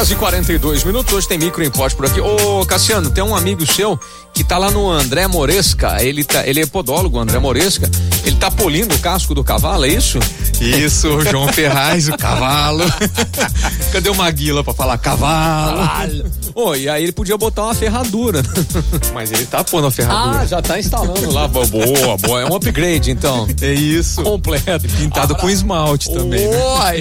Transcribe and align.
horas 0.00 0.10
e 0.10 0.16
42 0.16 0.84
minutos. 0.84 1.12
Hoje 1.12 1.28
tem 1.28 1.36
micro 1.36 1.62
import 1.62 1.94
por 1.94 2.06
aqui. 2.06 2.20
Ô, 2.20 2.64
Cassiano, 2.64 3.10
tem 3.10 3.22
um 3.22 3.36
amigo 3.36 3.66
seu 3.66 4.00
que 4.32 4.42
tá 4.42 4.56
lá 4.56 4.70
no 4.70 4.90
André 4.90 5.26
Moresca. 5.26 6.02
Ele, 6.02 6.24
tá, 6.24 6.46
ele 6.46 6.62
é 6.62 6.66
podólogo, 6.66 7.18
André 7.18 7.38
Moresca. 7.38 7.90
Tá 8.40 8.50
polindo 8.50 8.94
o 8.94 8.98
casco 9.00 9.34
do 9.34 9.44
cavalo, 9.44 9.84
é 9.84 9.88
isso? 9.88 10.18
Isso, 10.62 11.20
João 11.30 11.46
Ferraz, 11.52 12.08
o 12.08 12.16
cavalo. 12.16 12.82
Cadê 13.92 14.08
o 14.08 14.14
Maguila 14.14 14.64
pra 14.64 14.72
falar 14.72 14.96
cavalo? 14.96 16.24
Ô, 16.54 16.74
e 16.74 16.88
aí 16.88 17.02
ele 17.02 17.12
podia 17.12 17.36
botar 17.36 17.64
uma 17.64 17.74
ferradura. 17.74 18.42
Mas 19.12 19.30
ele 19.30 19.44
tá 19.44 19.62
pondo 19.62 19.88
a 19.88 19.90
ferradura. 19.90 20.40
Ah, 20.40 20.46
já 20.46 20.62
tá 20.62 20.78
instalando 20.78 21.30
lá. 21.30 21.46
Boa, 21.48 21.66
boa. 22.16 22.40
É 22.40 22.46
um 22.46 22.54
upgrade, 22.54 23.10
então. 23.10 23.46
É 23.60 23.74
isso. 23.74 24.22
Completo. 24.22 24.88
Pintado 24.88 25.34
com 25.34 25.50
esmalte 25.50 26.10
também. 26.10 26.48
Né? 26.48 26.56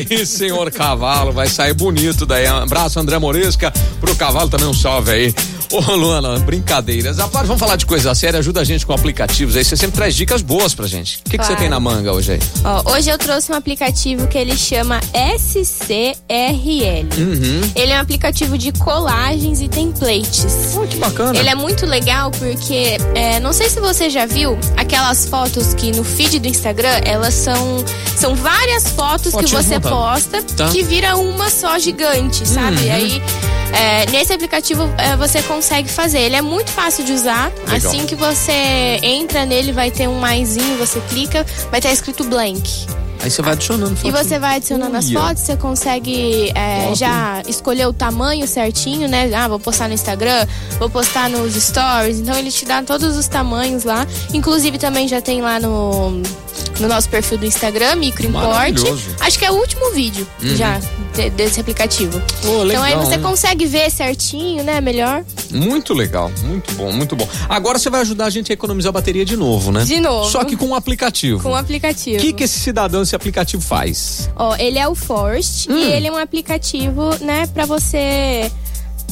Oi, 0.09 0.25
senhor 0.25 0.69
cavalo, 0.71 1.31
vai 1.31 1.47
sair 1.47 1.73
bonito 1.73 2.25
daí. 2.25 2.49
Um 2.49 2.57
abraço, 2.57 2.99
André 2.99 3.17
Moresca. 3.17 3.71
Pro 4.01 4.13
cavalo 4.15 4.49
também 4.49 4.67
um 4.67 4.73
salve 4.73 5.11
aí. 5.11 5.35
Ô, 5.71 5.95
Luana, 5.95 6.39
brincadeiras. 6.39 7.17
Rapaz, 7.17 7.47
vamos 7.47 7.59
falar 7.59 7.75
de 7.75 7.85
coisa 7.85 8.15
séria, 8.15 8.39
ajuda 8.39 8.61
a 8.61 8.63
gente 8.63 8.85
com 8.85 8.93
aplicativos 8.93 9.55
aí. 9.55 9.63
Você 9.63 9.77
sempre 9.77 9.97
traz 9.97 10.15
dicas 10.15 10.41
boas 10.41 10.73
pra 10.73 10.87
gente. 10.87 11.19
O 11.29 11.31
que, 11.31 11.37
Claro. 11.37 11.53
você 11.53 11.59
tem 11.59 11.69
na 11.69 11.79
manga 11.79 12.11
hoje 12.11 12.31
aí? 12.31 12.39
Ó, 12.65 12.93
hoje 12.95 13.07
eu 13.07 13.15
trouxe 13.15 13.51
um 13.51 13.55
aplicativo 13.55 14.25
que 14.27 14.35
ele 14.35 14.57
chama 14.57 14.99
SCRL. 15.13 17.07
Uhum. 17.19 17.61
Ele 17.75 17.91
é 17.91 17.97
um 17.97 18.01
aplicativo 18.01 18.57
de 18.57 18.71
colagens 18.71 19.61
e 19.61 19.67
templates. 19.67 20.75
Oh, 20.75 20.87
que 20.87 20.97
bacana. 20.97 21.37
Ele 21.37 21.47
é 21.49 21.53
muito 21.53 21.85
legal 21.85 22.31
porque, 22.31 22.97
é, 23.13 23.39
não 23.39 23.53
sei 23.53 23.69
se 23.69 23.79
você 23.79 24.09
já 24.09 24.25
viu 24.25 24.57
aquelas 24.75 25.27
fotos 25.27 25.75
que 25.75 25.91
no 25.91 26.03
feed 26.03 26.39
do 26.39 26.47
Instagram, 26.47 26.99
elas 27.05 27.35
são, 27.35 27.85
são 28.17 28.33
várias 28.35 28.89
fotos 28.89 29.31
que 29.35 29.45
você 29.45 29.79
posta 29.79 30.41
Tá. 30.57 30.69
que 30.69 30.81
vira 30.81 31.15
uma 31.15 31.47
só 31.51 31.77
gigante, 31.77 32.43
sabe? 32.47 32.85
Uhum. 32.87 32.91
Aí, 32.91 33.21
é, 33.73 34.09
nesse 34.11 34.33
aplicativo 34.33 34.83
é, 34.97 35.15
você 35.15 35.41
consegue 35.43 35.89
fazer. 35.89 36.19
Ele 36.19 36.35
é 36.35 36.41
muito 36.41 36.71
fácil 36.71 37.03
de 37.03 37.13
usar. 37.13 37.51
Legal. 37.67 37.75
Assim 37.75 38.05
que 38.05 38.15
você 38.15 38.99
entra 39.03 39.45
nele, 39.45 39.71
vai 39.71 39.91
ter 39.91 40.07
um 40.07 40.19
maisinho, 40.19 40.77
você 40.77 40.99
clica, 41.09 41.45
vai 41.69 41.79
estar 41.79 41.91
escrito 41.91 42.23
blank. 42.23 42.87
Aí 43.21 43.29
você 43.29 43.41
vai 43.41 43.51
adicionando 43.51 43.91
E 43.93 43.95
fotinho. 43.97 44.13
você 44.15 44.39
vai 44.39 44.55
adicionando 44.55 44.95
as 44.95 45.07
Uia. 45.07 45.19
fotos, 45.19 45.43
você 45.43 45.57
consegue 45.57 46.51
é, 46.55 46.95
já 46.95 47.43
escolher 47.49 47.85
o 47.85 47.91
tamanho 47.91 48.47
certinho, 48.47 49.09
né? 49.09 49.29
Ah, 49.35 49.45
vou 49.47 49.59
postar 49.59 49.89
no 49.89 49.93
Instagram, 49.93 50.47
vou 50.79 50.89
postar 50.89 51.29
nos 51.29 51.53
stories. 51.53 52.19
Então 52.19 52.33
ele 52.37 52.49
te 52.49 52.63
dá 52.65 52.81
todos 52.81 53.17
os 53.17 53.27
tamanhos 53.27 53.83
lá. 53.83 54.07
Inclusive 54.33 54.77
também 54.77 55.05
já 55.05 55.19
tem 55.19 55.41
lá 55.41 55.59
no, 55.59 56.11
no 56.79 56.87
nosso 56.87 57.09
perfil 57.09 57.37
do 57.37 57.45
Instagram, 57.45 57.95
Microimport. 57.97 58.45
Maravilhoso. 58.45 59.03
Acho 59.19 59.37
que 59.37 59.43
é 59.43 59.51
o 59.51 59.55
último 59.55 59.91
vídeo 59.91 60.25
já 60.41 60.79
de- 61.23 61.29
desse 61.31 61.59
aplicativo. 61.59 62.19
Pô, 62.41 62.63
então 62.65 62.83
aí 62.83 62.91
legal, 62.93 63.05
você 63.05 63.15
hein? 63.15 63.21
consegue 63.21 63.65
ver 63.65 63.89
certinho, 63.91 64.63
né? 64.63 64.79
Melhor. 64.79 65.23
Muito 65.51 65.93
legal, 65.93 66.31
muito 66.43 66.73
bom, 66.75 66.91
muito 66.91 67.15
bom. 67.15 67.27
Agora 67.47 67.77
você 67.79 67.89
vai 67.89 68.01
ajudar 68.01 68.25
a 68.25 68.29
gente 68.29 68.51
a 68.51 68.53
economizar 68.53 68.89
a 68.89 68.93
bateria 68.93 69.25
de 69.25 69.35
novo, 69.35 69.71
né? 69.71 69.83
De 69.83 69.99
novo. 69.99 70.29
Só 70.29 70.43
que 70.43 70.55
com 70.55 70.67
um 70.67 70.75
aplicativo. 70.75 71.41
Com 71.43 71.49
o 71.51 71.55
aplicativo. 71.55 72.17
O 72.17 72.21
que, 72.21 72.33
que 72.33 72.43
esse 72.43 72.59
cidadão, 72.59 73.01
esse 73.01 73.15
aplicativo 73.15 73.61
faz? 73.61 74.29
Ó, 74.35 74.55
ele 74.55 74.77
é 74.79 74.87
o 74.87 74.95
Forest 74.95 75.69
Hum. 75.71 75.77
e 75.77 75.91
ele 75.91 76.07
é 76.07 76.11
um 76.11 76.17
aplicativo, 76.17 77.09
né, 77.21 77.47
pra 77.53 77.65
você, 77.65 78.51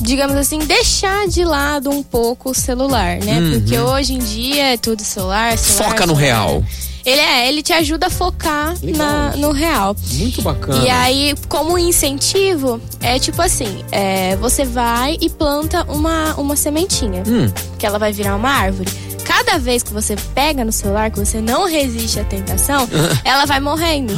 digamos 0.01 0.35
assim, 0.35 0.59
deixar 0.59 1.27
de 1.27 1.43
lado 1.43 1.89
um 1.89 2.03
pouco 2.03 2.51
o 2.51 2.53
celular, 2.53 3.17
né? 3.17 3.39
Porque 3.53 3.77
hoje 3.79 4.13
em 4.13 4.19
dia 4.19 4.73
é 4.73 4.77
tudo 4.77 5.01
celular, 5.03 5.57
celular 5.57 5.85
Uhum. 5.85 5.91
Foca 5.91 6.05
no 6.05 6.15
celular. 6.15 6.21
real. 6.21 6.63
Ele 7.07 7.21
é, 7.21 7.47
ele 7.47 7.63
te 7.63 7.71
ajuda 7.71 8.07
a 8.07 8.09
focar 8.09 8.73
na- 8.83 9.33
no 9.37 9.51
real. 9.53 9.95
Muito 10.13 10.41
bacana. 10.41 10.83
E 10.83 10.89
aí, 10.89 11.33
como 11.47 11.77
incentivo, 11.77 12.81
é 13.01 13.17
tipo 13.17 13.41
assim: 13.41 13.81
é, 13.91 14.35
você 14.35 14.65
vai 14.65 15.17
e 15.21 15.29
planta 15.29 15.83
uma, 15.89 16.33
uma 16.35 16.55
sementinha, 16.57 17.23
Hum. 17.25 17.49
que 17.79 17.85
ela 17.85 17.97
vai 17.97 18.11
virar 18.11 18.35
uma 18.35 18.49
árvore. 18.49 18.89
Cada 19.23 19.57
vez 19.57 19.83
que 19.83 19.91
você 19.93 20.15
pega 20.33 20.63
no 20.63 20.71
celular, 20.71 21.09
que 21.11 21.19
você 21.19 21.39
não 21.41 21.65
resiste 21.67 22.19
à 22.19 22.23
tentação, 22.23 22.87
ela 23.23 23.45
vai 23.45 23.59
morrendo. 23.61 24.13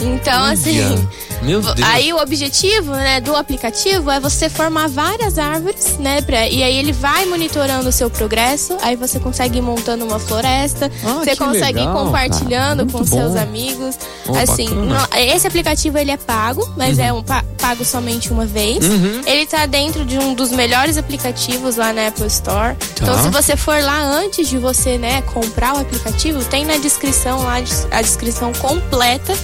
Então, 0.00 0.44
assim. 0.44 1.08
Meu 1.42 1.60
Deus. 1.60 1.76
Aí 1.88 2.12
o 2.12 2.18
objetivo, 2.18 2.92
né, 2.92 3.20
do 3.20 3.34
aplicativo 3.36 4.10
é 4.10 4.20
você 4.20 4.48
formar 4.48 4.88
várias 4.88 5.38
árvores, 5.38 5.98
né, 5.98 6.22
pra, 6.22 6.48
e 6.48 6.62
aí 6.62 6.76
ele 6.76 6.92
vai 6.92 7.26
monitorando 7.26 7.88
o 7.88 7.92
seu 7.92 8.08
progresso, 8.08 8.76
aí 8.82 8.96
você 8.96 9.18
consegue 9.18 9.58
ir 9.58 9.62
montando 9.62 10.04
uma 10.04 10.18
floresta, 10.18 10.90
Ah, 11.04 11.14
você 11.24 11.34
consegue 11.36 11.78
ir 11.80 11.86
legal, 11.86 12.04
compartilhando 12.04 12.78
cara. 12.86 12.90
com 12.92 12.98
Muito 12.98 13.10
seus 13.10 13.32
bom. 13.32 13.38
amigos, 13.40 13.96
Oh, 14.28 14.36
assim, 14.36 14.68
não- 14.68 15.06
esse 15.18 15.46
aplicativo 15.46 15.98
ele 15.98 16.10
é 16.12 16.16
pago, 16.16 16.72
mas 16.76 16.98
é 16.98 17.12
um 17.12 17.22
pa- 17.22 17.44
pago 17.60 17.84
somente 17.84 18.32
uma 18.32 18.46
vez. 18.46 18.84
Uhum. 18.84 19.20
Ele 19.26 19.46
tá 19.46 19.66
dentro 19.66 20.04
de 20.04 20.18
um 20.18 20.34
dos 20.34 20.50
melhores 20.50 20.96
aplicativos 20.96 21.76
lá 21.76 21.92
na 21.92 22.08
Apple 22.08 22.26
Store. 22.26 22.76
Então 22.94 23.14
Tá. 23.14 23.22
se 23.22 23.28
você 23.30 23.56
for 23.56 23.80
lá 23.82 24.00
antes 24.02 24.48
de 24.48 24.58
você, 24.58 24.96
né, 24.98 25.22
comprar 25.22 25.74
o 25.74 25.80
aplicativo, 25.80 26.44
tem 26.44 26.64
na 26.64 26.76
descrição 26.76 27.42
lá 27.42 27.56
a 27.90 28.00
descrição 28.02 28.52
completa, 28.54 29.34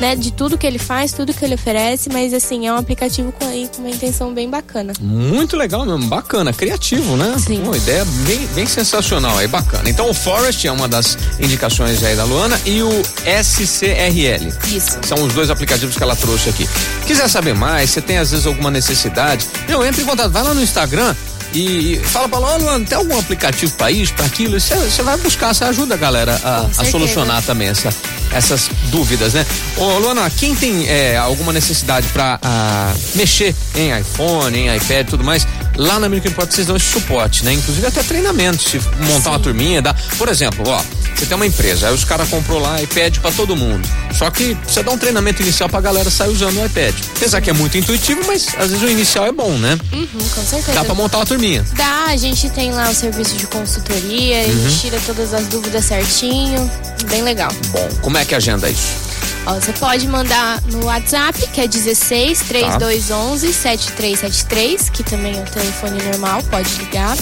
né, 0.00 0.14
de 0.14 0.30
tudo 0.32 0.56
que 0.56 0.66
ele 0.66 0.78
faz, 0.78 1.12
tudo 1.12 1.32
que 1.34 1.44
ele 1.48 1.54
oferece, 1.54 2.08
mas 2.12 2.32
assim, 2.32 2.66
é 2.66 2.72
um 2.72 2.76
aplicativo 2.76 3.32
com, 3.32 3.46
aí, 3.46 3.68
com 3.74 3.82
uma 3.82 3.90
intenção 3.90 4.32
bem 4.32 4.48
bacana. 4.48 4.92
Muito 5.00 5.56
legal 5.56 5.84
mesmo, 5.84 6.06
bacana, 6.06 6.52
criativo, 6.52 7.16
né? 7.16 7.34
Sim. 7.38 7.62
Uma 7.62 7.76
ideia 7.76 8.04
bem, 8.26 8.46
bem 8.54 8.66
sensacional 8.66 9.36
aí, 9.38 9.48
bacana. 9.48 9.88
Então 9.88 10.08
o 10.08 10.14
Forest 10.14 10.66
é 10.66 10.72
uma 10.72 10.86
das 10.86 11.16
indicações 11.40 12.02
aí 12.02 12.14
da 12.14 12.24
Luana 12.24 12.60
e 12.64 12.82
o 12.82 13.02
SCRL. 13.42 14.52
Isso. 14.74 14.98
São 15.02 15.24
os 15.24 15.34
dois 15.34 15.50
aplicativos 15.50 15.96
que 15.96 16.02
ela 16.02 16.14
trouxe 16.14 16.50
aqui. 16.50 16.68
Quiser 17.06 17.28
saber 17.28 17.54
mais, 17.54 17.90
você 17.90 18.00
tem 18.00 18.18
às 18.18 18.30
vezes 18.30 18.46
alguma 18.46 18.70
necessidade, 18.70 19.46
meu, 19.66 19.84
entre 19.84 20.02
em 20.02 20.04
contato, 20.04 20.30
vai 20.30 20.42
lá 20.42 20.54
no 20.54 20.62
Instagram 20.62 21.14
e, 21.52 21.94
e 21.94 21.96
fala 21.98 22.28
pra 22.28 22.38
Luana, 22.38 22.64
Luana, 22.64 22.84
tem 22.84 22.96
algum 22.96 23.18
aplicativo 23.18 23.72
pra 23.74 23.90
isso, 23.90 24.12
pra 24.14 24.26
aquilo? 24.26 24.58
Você 24.60 25.02
vai 25.02 25.16
buscar, 25.18 25.54
você 25.54 25.64
ajuda 25.64 25.94
a 25.94 25.96
galera 25.96 26.38
a, 26.42 26.66
a 26.78 26.84
solucionar 26.84 27.42
também 27.42 27.68
essa, 27.68 27.90
essas 28.32 28.70
dúvidas, 28.90 29.34
né? 29.34 29.46
Ô, 29.76 29.98
Luana, 29.98 30.28
quem 30.30 30.54
tem 30.54 30.86
é, 30.88 31.16
alguma 31.16 31.52
necessidade 31.52 32.06
pra 32.08 32.38
ah, 32.42 32.92
mexer 33.14 33.54
em 33.74 33.98
iPhone, 33.98 34.56
em 34.56 34.76
iPad 34.76 35.06
e 35.06 35.10
tudo 35.10 35.24
mais, 35.24 35.46
lá 35.76 35.98
na 35.98 36.06
American 36.06 36.32
Import 36.32 36.50
vocês 36.50 36.66
dão 36.66 36.76
esse 36.76 36.86
suporte, 36.86 37.44
né? 37.44 37.52
Inclusive 37.52 37.86
até 37.86 38.02
treinamento, 38.02 38.62
se 38.62 38.80
montar 39.00 39.30
uma 39.30 39.38
turminha, 39.38 39.80
dá. 39.80 39.94
Por 40.18 40.28
exemplo, 40.28 40.64
ó, 40.68 40.82
você 41.18 41.26
tem 41.26 41.34
uma 41.34 41.46
empresa, 41.46 41.88
aí 41.88 41.94
os 41.94 42.04
caras 42.04 42.28
comprou 42.28 42.60
lá 42.60 42.80
iPad 42.80 43.18
pra 43.18 43.32
todo 43.32 43.56
mundo. 43.56 43.88
Só 44.16 44.30
que 44.30 44.56
você 44.66 44.84
dá 44.84 44.92
um 44.92 44.98
treinamento 44.98 45.42
inicial 45.42 45.68
pra 45.68 45.80
galera 45.80 46.08
sair 46.10 46.28
usando 46.28 46.60
o 46.60 46.64
iPad. 46.64 46.94
Apesar 47.16 47.40
que 47.40 47.50
é 47.50 47.52
muito 47.52 47.76
intuitivo, 47.76 48.20
mas 48.24 48.46
às 48.56 48.70
vezes 48.70 48.82
o 48.82 48.88
inicial 48.88 49.26
é 49.26 49.32
bom, 49.32 49.50
né? 49.58 49.76
Uhum, 49.92 50.06
com 50.06 50.42
certeza. 50.42 50.74
Dá 50.74 50.84
pra 50.84 50.94
montar 50.94 51.18
uma 51.18 51.26
turminha. 51.26 51.64
Dá, 51.74 52.04
a 52.04 52.16
gente 52.16 52.48
tem 52.50 52.70
lá 52.70 52.88
o 52.88 52.94
serviço 52.94 53.36
de 53.36 53.48
consultoria, 53.48 54.42
a 54.42 54.44
gente 54.44 54.78
tira 54.80 55.00
todas 55.04 55.34
as 55.34 55.46
dúvidas 55.48 55.84
certinho, 55.86 56.70
bem 57.10 57.22
legal. 57.22 57.50
Bom, 57.72 57.88
como 58.00 58.16
é 58.16 58.24
que 58.24 58.34
agenda 58.36 58.70
isso? 58.70 59.08
Ó, 59.44 59.54
você 59.54 59.72
pode 59.72 60.06
mandar 60.06 60.60
no 60.66 60.84
WhatsApp, 60.84 61.48
que 61.48 61.60
é 61.60 61.66
16 61.66 62.40
3211 62.42 63.52
7373, 63.52 64.90
que 64.90 65.02
também 65.02 65.36
é 65.36 65.42
o 65.42 65.44
telefone 65.46 66.00
normal, 66.04 66.42
pode 66.44 66.70
ligar. 66.74 67.16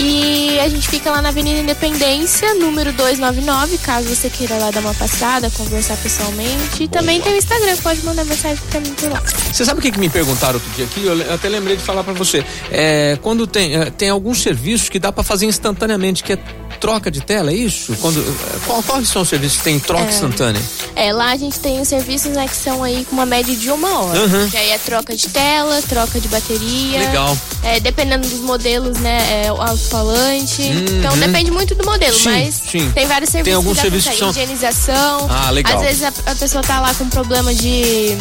E 0.00 0.60
a 0.60 0.68
gente 0.68 0.88
fica 0.88 1.10
lá 1.10 1.20
na 1.20 1.30
Avenida 1.30 1.58
Independência, 1.58 2.54
número 2.54 2.92
299, 2.92 3.78
caso 3.78 4.08
você 4.08 4.30
queira 4.30 4.56
lá 4.56 4.70
dar 4.70 4.80
uma 4.80 4.94
passada, 4.94 5.50
conversar 5.50 5.96
pessoalmente. 5.96 6.84
E 6.84 6.88
também 6.88 7.20
tem 7.20 7.34
o 7.34 7.36
Instagram, 7.36 7.76
pode 7.78 8.04
mandar 8.04 8.24
mensagem 8.24 8.62
pra 8.70 8.80
mim 8.80 8.92
por 8.94 9.10
lá. 9.10 9.20
Você 9.52 9.64
sabe 9.64 9.80
o 9.80 9.82
que, 9.82 9.90
que 9.90 9.98
me 9.98 10.08
perguntaram 10.08 10.54
outro 10.54 10.70
dia 10.70 10.84
aqui? 10.84 11.04
Eu 11.04 11.34
até 11.34 11.48
lembrei 11.48 11.76
de 11.76 11.82
falar 11.82 12.04
pra 12.04 12.12
você. 12.12 12.44
É, 12.70 13.18
quando 13.20 13.46
tem, 13.46 13.74
é, 13.74 13.90
tem 13.90 14.08
alguns 14.08 14.40
serviços 14.40 14.88
que 14.88 15.00
dá 15.00 15.10
pra 15.10 15.24
fazer 15.24 15.46
instantaneamente, 15.46 16.22
que 16.22 16.34
é 16.34 16.38
troca 16.80 17.10
de 17.10 17.20
tela, 17.20 17.50
é 17.50 17.54
isso? 17.54 17.94
Quando, 18.00 18.20
é, 18.20 18.58
qual, 18.66 18.82
quais 18.82 19.08
são 19.08 19.22
os 19.22 19.28
serviços 19.28 19.58
que 19.58 19.64
tem 19.64 19.78
troca 19.78 20.06
instantânea? 20.10 20.60
É, 20.96 21.12
lá 21.12 21.32
a 21.32 21.36
gente 21.36 21.58
tem 21.60 21.80
os 21.80 21.88
serviços 21.88 22.32
né, 22.32 22.46
que 22.48 22.56
são 22.56 22.82
aí 22.82 23.04
com 23.04 23.14
uma 23.16 23.26
média 23.26 23.54
de 23.54 23.70
uma 23.70 24.00
hora. 24.00 24.20
Uhum. 24.20 24.48
Que 24.50 24.56
aí 24.56 24.70
é 24.70 24.78
troca 24.78 25.14
de 25.14 25.28
tela, 25.28 25.80
troca 25.88 26.20
de 26.20 26.28
bateria. 26.28 26.98
Legal. 27.00 27.36
É, 27.62 27.80
dependendo 27.80 28.26
dos 28.28 28.40
modelos, 28.40 28.98
né? 28.98 29.44
É 29.46 29.52
o 29.52 29.60
alto-falante. 29.60 30.62
Uhum. 30.62 30.98
Então 31.00 31.18
depende 31.18 31.50
muito 31.50 31.74
do 31.74 31.84
modelo, 31.84 32.14
Sim, 32.16 32.30
mas 32.30 32.54
sim. 32.70 32.90
tem 32.92 33.06
vários 33.06 33.30
serviços 33.30 33.44
Tem 33.44 33.54
alguns 33.54 33.76
que 33.76 33.82
serviços 33.82 34.10
que 34.12 34.18
são- 34.18 34.30
Higienização. 34.30 35.26
Ah, 35.30 35.50
legal. 35.50 35.76
Às 35.76 35.82
vezes 35.82 36.02
a, 36.04 36.12
a 36.26 36.34
pessoa 36.34 36.62
tá 36.62 36.80
lá 36.80 36.94
com 36.94 37.08
problema 37.08 37.54
de. 37.54 38.16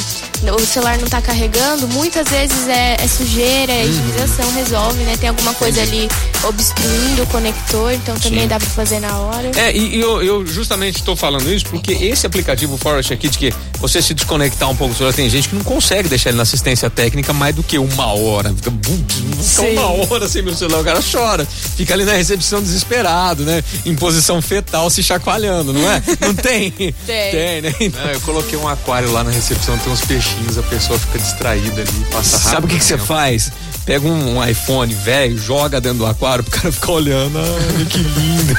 O 0.55 0.65
celular 0.65 0.97
não 0.99 1.07
tá 1.07 1.19
carregando, 1.21 1.87
muitas 1.87 2.27
vezes 2.29 2.67
é, 2.67 2.95
é 3.03 3.07
sujeira, 3.07 3.73
Uhum. 3.73 3.79
a 3.79 3.83
higienização 3.85 4.51
resolve, 4.53 5.03
né? 5.03 5.17
Tem 5.17 5.29
alguma 5.29 5.53
coisa 5.55 5.81
ali 5.81 6.07
obstruindo 6.47 7.23
o 7.23 7.27
conector, 7.27 7.91
então 7.93 8.15
também 8.19 8.46
Sim. 8.47 8.49
dá 8.49 8.59
pra 8.59 8.69
fazer 8.69 8.99
na 8.99 9.17
hora. 9.19 9.51
É, 9.55 9.75
e, 9.75 9.95
e 9.95 9.99
eu, 9.99 10.21
eu 10.23 10.45
justamente 10.45 10.97
estou 10.97 11.15
falando 11.15 11.51
isso 11.51 11.65
porque 11.65 11.91
esse 11.93 12.25
aplicativo 12.25 12.77
Forest 12.77 13.13
aqui, 13.13 13.29
de 13.29 13.37
que 13.37 13.53
você 13.79 14.01
se 14.01 14.13
desconectar 14.13 14.69
um 14.69 14.75
pouco 14.75 14.93
do 14.93 14.97
celular, 14.97 15.13
tem 15.13 15.29
gente 15.29 15.49
que 15.49 15.55
não 15.55 15.63
consegue 15.63 16.07
deixar 16.09 16.29
ele 16.29 16.37
na 16.37 16.43
assistência 16.43 16.89
técnica 16.89 17.33
mais 17.33 17.55
do 17.55 17.63
que 17.63 17.77
uma 17.77 18.07
hora. 18.13 18.53
Fica, 18.53 18.69
bum, 18.69 19.03
fica 19.41 19.61
uma 19.81 20.05
hora 20.13 20.27
sem 20.29 20.41
meu 20.41 20.53
celular, 20.55 20.81
o 20.81 20.83
cara 20.83 20.99
chora. 21.01 21.45
Fica 21.45 21.93
ali 21.93 22.05
na 22.05 22.13
recepção 22.13 22.61
desesperado, 22.61 23.43
né? 23.43 23.63
Em 23.85 23.95
posição 23.95 24.41
fetal, 24.41 24.89
se 24.89 25.03
chacoalhando, 25.03 25.73
não 25.73 25.91
é? 25.91 26.01
Não 26.21 26.33
tem? 26.33 26.71
Tem. 27.07 27.31
Tem, 27.31 27.61
né? 27.61 27.75
Então, 27.79 28.07
É, 28.07 28.15
eu 28.15 28.21
coloquei 28.21 28.57
um 28.57 28.67
aquário 28.67 29.11
lá 29.11 29.23
na 29.23 29.31
recepção, 29.31 29.77
tem 29.77 29.91
uns 29.91 30.01
peixinhos 30.01 30.57
a 30.57 30.63
pessoa 30.63 30.97
fica 30.99 31.19
distraída 31.19 31.81
ali, 31.81 32.05
passa 32.11 32.37
rápido. 32.37 32.51
Sabe 32.53 32.65
o 32.65 32.69
que, 32.69 32.77
que 32.77 32.83
você 32.85 32.97
faz? 32.97 33.51
Pega 33.87 34.05
um, 34.05 34.35
um 34.37 34.45
iPhone 34.45 34.93
velho, 34.93 35.37
joga 35.39 35.79
dentro 35.79 35.99
do 35.99 36.05
aquário 36.05 36.43
pro 36.43 36.59
cara 36.59 36.71
ficar 36.73 36.91
olhando. 36.91 37.39
Ah, 37.39 37.85
que 37.89 37.97
lindo. 37.99 38.53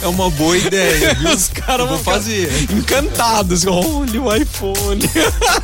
É 0.00 0.06
uma 0.06 0.30
boa 0.30 0.56
ideia, 0.56 1.12
viu? 1.16 1.30
Os 1.34 1.48
caras 1.48 1.88
vão 1.88 1.98
fazer. 1.98 2.48
encantados. 2.70 3.66
Olha 3.66 4.22
o 4.22 4.32
iPhone. 4.36 5.10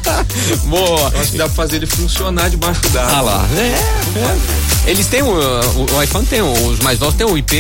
Boa. 0.66 1.10
Eu 1.14 1.20
acho 1.20 1.31
que 1.31 1.38
dá 1.38 1.44
pra 1.44 1.55
fazer 1.55 1.76
ele 1.76 1.87
funcionar 1.87 2.50
debaixo 2.50 2.81
d'água. 2.88 3.12
Ah 3.16 3.20
lá. 3.20 3.49
É, 3.56 4.19
é. 4.19 4.90
Eles 4.90 5.06
têm 5.06 5.22
o, 5.22 5.28
o, 5.31 5.87
o 5.96 6.02
iPhone 6.02 6.26
tem, 6.26 6.40
o- 6.43 6.66
os 6.66 6.81
mais 6.81 6.99
novos 6.99 7.14
tem 7.14 7.26
o 7.26 7.38
IP 7.38 7.54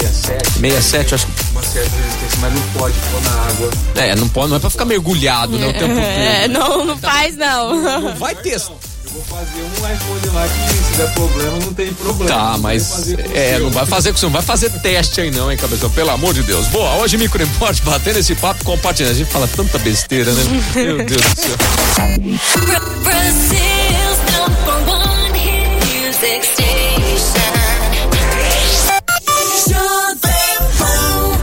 67, 0.00 0.50
67, 0.60 1.14
acho 1.14 1.26
que. 1.26 1.32
uma 1.52 1.62
certa 1.62 1.90
resistência, 1.96 2.38
mas 2.40 2.54
não 2.54 2.62
pode 2.78 2.94
pôr 2.98 3.20
na 3.22 3.30
água. 3.42 3.70
É, 3.96 4.16
não 4.16 4.28
pode, 4.30 4.48
não 4.48 4.56
é 4.56 4.60
pra 4.60 4.70
ficar 4.70 4.84
mergulhado, 4.86 5.58
né? 5.58 5.66
O 5.68 5.72
tempo 5.74 5.88
todo. 5.94 5.98
É, 5.98 6.48
não, 6.48 6.84
não 6.86 6.96
faz 6.98 7.36
não. 7.36 8.00
Não 8.00 8.14
vai 8.16 8.34
ter. 8.34 8.58
Vou 9.18 9.36
fazer 9.36 9.62
um 9.62 9.92
iPhone 9.94 10.32
lá 10.32 10.46
que 10.46 10.72
se 10.76 10.92
der 10.96 11.12
problema, 11.14 11.58
não 11.58 11.74
tem 11.74 11.92
problema. 11.92 12.32
Tá, 12.32 12.52
Não 12.52 12.58
mas 12.60 13.12
é, 13.34 13.50
seu. 13.56 13.64
não 13.64 13.70
vai 13.72 13.84
fazer 13.84 14.12
com 14.12 14.16
você, 14.18 14.26
não 14.26 14.32
vai 14.32 14.42
fazer 14.42 14.70
teste 14.80 15.20
aí 15.20 15.30
não, 15.32 15.50
hein, 15.50 15.58
cabeção? 15.58 15.90
Pelo 15.90 16.10
amor 16.10 16.32
de 16.32 16.44
Deus. 16.44 16.68
Boa, 16.68 16.94
hoje 16.98 17.18
Micro 17.18 17.42
Import 17.42 17.80
batendo 17.82 18.20
esse 18.20 18.36
papo, 18.36 18.62
compartilhando. 18.62 19.10
A 19.10 19.16
gente 19.16 19.28
fala 19.32 19.48
tanta 19.48 19.76
besteira, 19.80 20.30
né? 20.32 20.42
Meu 20.76 20.98
Deus 21.04 21.20
do 21.20 21.40
céu. 21.40 21.56
Brazil's 23.02 24.20
number 24.38 24.88
one 24.94 25.36
hit 25.36 25.66
music 25.84 26.46
station. 26.46 27.57